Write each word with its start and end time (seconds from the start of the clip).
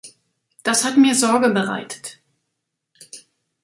Das 0.63 0.83
hat 0.83 0.97
mir 0.97 1.13
Sorge 1.13 1.51
bereitet. 1.51 2.21